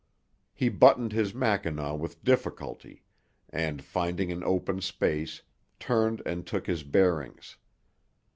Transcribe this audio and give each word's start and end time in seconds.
He 0.55 0.67
buttoned 0.69 1.11
his 1.11 1.31
mackinaw 1.35 1.93
with 1.93 2.23
difficulty 2.23 3.03
and, 3.51 3.83
finding 3.83 4.31
an 4.31 4.43
open 4.43 4.81
space, 4.81 5.43
turned 5.79 6.23
and 6.25 6.43
took 6.47 6.65
his 6.65 6.81
bearings. 6.81 7.57